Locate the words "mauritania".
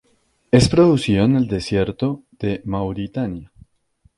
2.65-3.51